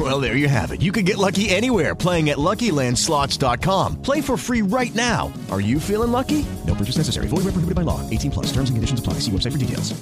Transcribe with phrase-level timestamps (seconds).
[0.10, 0.80] Well, there you have it.
[0.80, 4.00] You can get lucky anywhere playing at LuckyLandSlots.com.
[4.02, 5.30] Play for free right now.
[5.50, 6.44] Are you feeling lucky?
[6.66, 7.26] No purchase necessary.
[7.26, 8.00] Void where prohibited by law.
[8.08, 8.46] 18 plus.
[8.46, 9.20] Terms and conditions apply.
[9.20, 9.94] See website for details.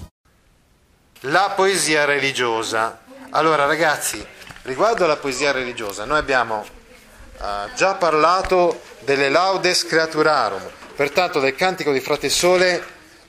[1.22, 3.00] La poesia religiosa.
[3.30, 4.24] Allora, ragazzi,
[4.62, 7.44] riguardo alla poesia religiosa, noi abbiamo eh,
[7.74, 10.62] già parlato delle Laudes Creaturarum,
[10.94, 12.84] pertanto del cantico di Frate Sole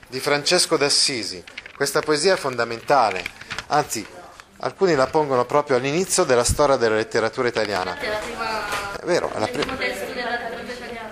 [0.07, 1.43] di Francesco d'Assisi.
[1.75, 3.23] Questa poesia è fondamentale,
[3.67, 4.05] anzi,
[4.61, 7.97] alcuni la pongono proprio all'inizio della storia della letteratura italiana.
[7.97, 9.63] È vero, è, la pri-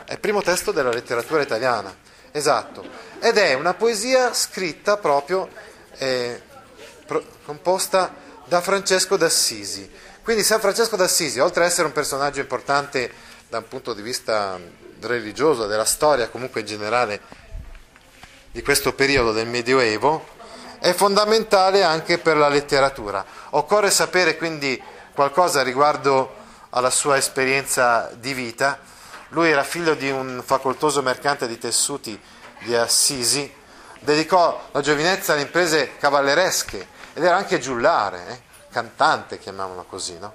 [0.06, 1.96] è il primo testo della letteratura italiana,
[2.32, 2.86] esatto.
[3.20, 5.50] Ed è una poesia scritta proprio,
[5.98, 6.42] eh,
[7.06, 8.14] pro- composta
[8.46, 9.90] da Francesco d'Assisi.
[10.23, 13.12] Quindi San Francesco d'Assisi, oltre ad essere un personaggio importante
[13.48, 14.59] da un punto di vista
[15.00, 17.22] religioso, della storia comunque in generale
[18.52, 20.36] di questo periodo del Medioevo,
[20.80, 23.25] è fondamentale anche per la letteratura.
[23.52, 24.81] Occorre sapere quindi
[25.14, 26.36] qualcosa riguardo
[26.72, 28.80] alla sua esperienza di vita.
[29.30, 32.19] Lui era figlio di un facoltoso mercante di tessuti
[32.59, 33.52] di Assisi,
[34.00, 38.41] dedicò la giovinezza alle imprese cavalleresche ed era anche giullare, eh?
[38.72, 40.17] cantante, chiamiamolo così.
[40.19, 40.34] No?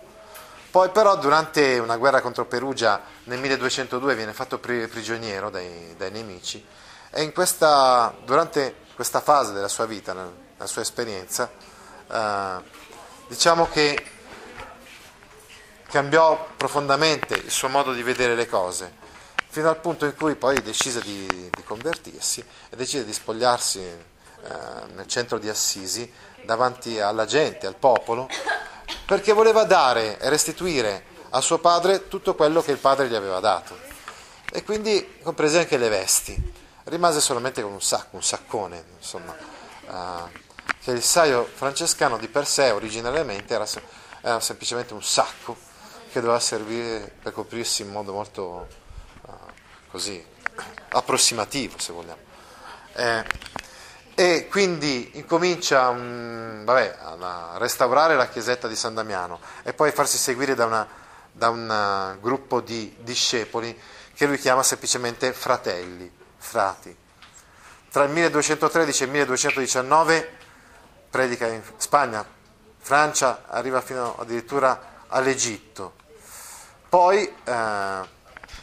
[0.70, 6.64] Poi però durante una guerra contro Perugia nel 1202 viene fatto prigioniero dai, dai nemici
[7.10, 11.50] e questa, durante questa fase della sua vita, nella sua esperienza,
[12.10, 12.56] eh,
[13.28, 14.06] diciamo che
[15.88, 19.00] cambiò profondamente il suo modo di vedere le cose,
[19.48, 24.02] fino al punto in cui poi decise di, di convertirsi e decise di spogliarsi eh,
[24.94, 26.10] nel centro di Assisi
[26.44, 28.28] davanti alla gente, al popolo,
[29.06, 33.40] perché voleva dare e restituire a suo padre tutto quello che il padre gli aveva
[33.40, 33.78] dato.
[34.50, 36.52] E quindi comprese anche le vesti.
[36.84, 40.40] Rimase solamente con un sacco, un saccone, insomma, eh,
[40.80, 43.66] che il saio francescano di per sé originariamente era,
[44.20, 45.56] era, semplicemente un sacco
[46.10, 48.66] che doveva servire per coprirsi in modo molto
[49.26, 49.30] eh,
[49.90, 50.24] così
[50.88, 52.20] approssimativo, se vogliamo.
[52.94, 53.24] Eh,
[54.14, 60.18] e quindi incomincia um, vabbè, a restaurare la chiesetta di San Damiano e poi farsi
[60.18, 60.86] seguire da, una,
[61.32, 63.78] da un uh, gruppo di discepoli
[64.14, 66.10] che lui chiama semplicemente fratelli,
[66.42, 66.94] frati.
[67.90, 70.36] Tra il 1213 e il 1219
[71.08, 72.24] predica in Spagna,
[72.78, 75.94] Francia, arriva fino addirittura all'Egitto.
[76.88, 78.00] Poi, eh,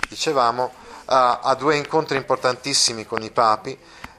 [0.08, 0.74] dicevamo,
[1.06, 3.78] ha, ha due incontri importantissimi con i papi,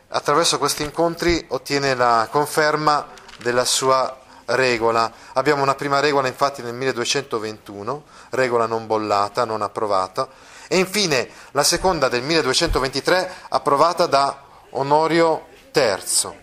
[0.09, 3.07] attraverso questi incontri ottiene la conferma
[3.39, 5.13] della sua regola.
[5.35, 10.29] Abbiamo una prima regola infatti nel 1221, regola non bollata, non approvata,
[10.73, 16.39] e infine la seconda del 1223 approvata da Onorio III.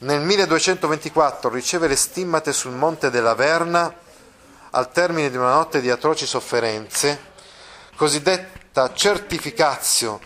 [0.00, 3.90] Nel 1224 riceve le stimmate sul monte della Verna
[4.72, 7.30] al termine di una notte di atroci sofferenze,
[7.96, 10.20] cosiddetta certificazio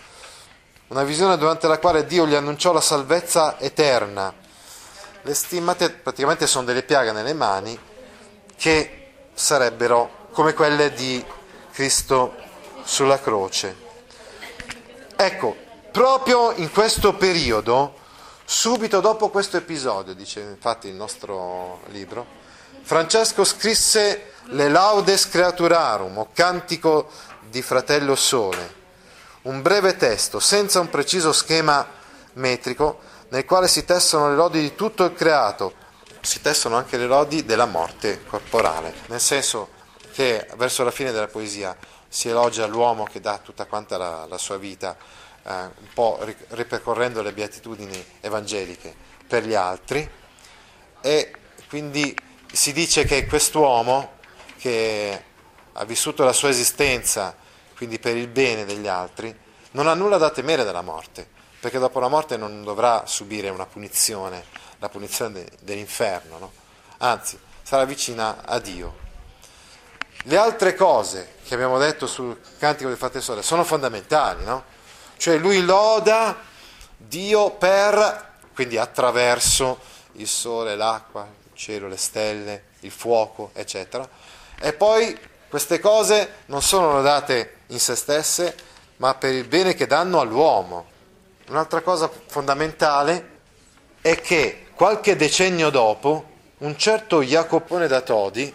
[0.88, 4.34] una visione durante la quale Dio gli annunciò la salvezza eterna.
[5.22, 7.78] Le stimmate praticamente sono delle piaghe nelle mani
[8.56, 11.24] che sarebbero come quelle di
[11.70, 12.45] Cristo
[12.86, 13.84] sulla croce.
[15.16, 15.56] Ecco,
[15.90, 17.98] proprio in questo periodo,
[18.44, 22.24] subito dopo questo episodio, dice infatti il nostro libro,
[22.82, 27.10] Francesco scrisse le Laudes Creaturarum, o cantico
[27.48, 28.84] di fratello Sole
[29.42, 31.86] un breve testo senza un preciso schema
[32.34, 32.98] metrico
[33.28, 35.72] nel quale si tessono le lodi di tutto il creato,
[36.20, 39.70] si tessono anche le lodi della morte corporale, nel senso
[40.12, 41.76] che verso la fine della poesia
[42.16, 44.96] si elogia l'uomo che dà tutta quanta la, la sua vita,
[45.42, 46.18] eh, un po'
[46.48, 48.94] ripercorrendo le beatitudini evangeliche
[49.28, 50.08] per gli altri,
[51.02, 51.32] e
[51.68, 52.16] quindi
[52.50, 54.12] si dice che quest'uomo
[54.56, 55.24] che
[55.74, 57.36] ha vissuto la sua esistenza
[57.76, 59.38] quindi per il bene degli altri,
[59.72, 61.28] non ha nulla da temere dalla morte,
[61.60, 64.42] perché dopo la morte non dovrà subire una punizione,
[64.78, 66.52] la punizione de, dell'inferno, no?
[66.96, 69.04] anzi sarà vicina a Dio.
[70.22, 74.64] Le altre cose che abbiamo detto sul Cantico del Fratello Sole sono fondamentali, no?
[75.16, 76.36] Cioè lui loda
[76.96, 79.78] Dio per, quindi attraverso
[80.12, 84.08] il sole, l'acqua, il cielo, le stelle, il fuoco, eccetera.
[84.58, 85.16] E poi
[85.48, 88.56] queste cose non sono lodate in se stesse,
[88.96, 90.86] ma per il bene che danno all'uomo.
[91.48, 93.34] Un'altra cosa fondamentale
[94.00, 98.52] è che qualche decennio dopo un certo Jacopone da Todi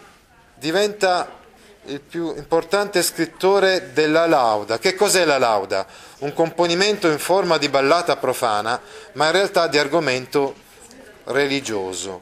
[0.54, 1.40] diventa
[1.86, 4.78] il più importante scrittore della lauda.
[4.78, 5.86] Che cos'è la lauda?
[6.18, 8.80] Un componimento in forma di ballata profana,
[9.12, 10.54] ma in realtà di argomento
[11.24, 12.20] religioso.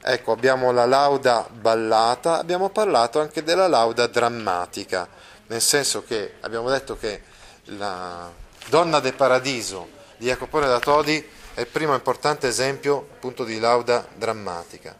[0.00, 5.08] Ecco, abbiamo la lauda ballata, abbiamo parlato anche della lauda drammatica,
[5.48, 7.22] nel senso che abbiamo detto che
[7.64, 8.30] la
[8.68, 14.06] Donna del Paradiso di Jacopone da Todi è il primo importante esempio appunto di lauda
[14.14, 14.94] drammatica.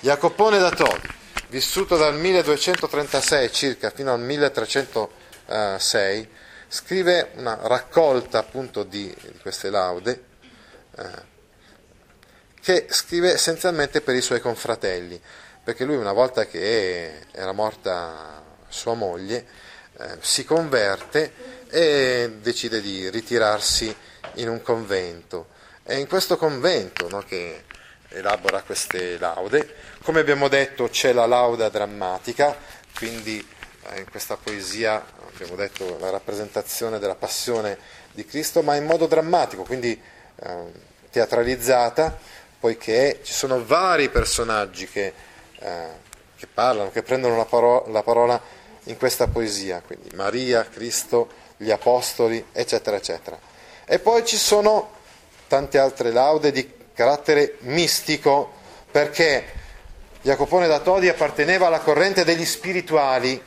[0.00, 1.08] Jacopone da Todi,
[1.48, 6.28] vissuto dal 1236 circa fino al 1306,
[6.68, 10.24] scrive una raccolta appunto di, di queste laude
[10.96, 11.34] eh,
[12.60, 15.20] che scrive essenzialmente per i suoi confratelli,
[15.62, 19.46] perché lui una volta che era morta sua moglie
[19.98, 23.94] eh, si converte e decide di ritirarsi
[24.34, 25.54] in un convento.
[25.82, 27.62] È in questo convento no, che
[28.08, 29.74] elabora queste laude.
[30.02, 32.56] Come abbiamo detto c'è la lauda drammatica,
[32.96, 33.46] quindi
[33.90, 37.78] eh, in questa poesia abbiamo detto la rappresentazione della passione
[38.12, 40.00] di Cristo, ma in modo drammatico, quindi
[40.36, 40.72] eh,
[41.10, 42.16] teatralizzata,
[42.58, 45.12] poiché ci sono vari personaggi che,
[45.58, 45.88] eh,
[46.36, 48.40] che parlano, che prendono la, paro- la parola
[48.84, 53.38] in questa poesia, quindi Maria, Cristo, gli Apostoli, eccetera, eccetera.
[53.84, 54.94] E poi ci sono
[55.48, 58.54] tante altre laude di carattere mistico,
[58.90, 59.44] perché
[60.22, 63.40] Jacopone da Todi apparteneva alla corrente degli spirituali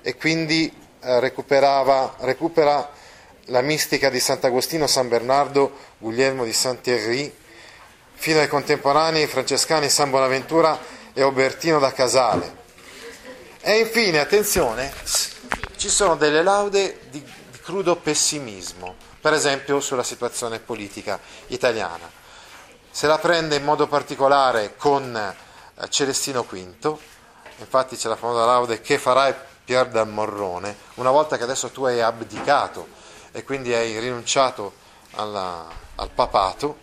[0.00, 1.82] e quindi eh, recupera
[3.46, 7.34] la mistica di Sant'Agostino, San Bernardo, Guglielmo di Saint-Thierry,
[8.14, 10.78] fino ai contemporanei francescani San Bonaventura
[11.12, 12.62] e Obertino da Casale.
[13.60, 14.92] E infine, attenzione,
[15.76, 21.18] ci sono delle laude di, di crudo pessimismo, per esempio sulla situazione politica
[21.48, 22.22] italiana.
[22.94, 26.96] Se la prende in modo particolare con eh, Celestino V,
[27.56, 31.82] infatti c'è la famosa laude che farai Pier dal Morrone, una volta che adesso tu
[31.86, 32.86] hai abdicato
[33.32, 34.74] e quindi hai rinunciato
[35.14, 36.78] alla, al papato,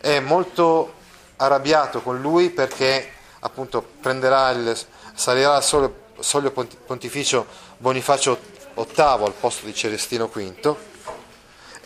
[0.00, 0.94] è molto
[1.36, 4.76] arrabbiato con lui perché appunto il,
[5.14, 8.40] salirà al soglio, soglio pontificio Bonifacio
[8.74, 10.76] VIII al posto di Celestino V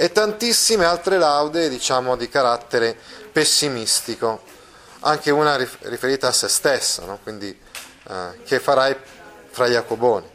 [0.01, 2.97] e tantissime altre laude diciamo di carattere
[3.31, 4.41] pessimistico,
[5.01, 7.19] anche una riferita a se stessa, no?
[7.23, 7.55] quindi
[8.09, 8.97] eh, che farai
[9.51, 10.27] fra Jacoboni.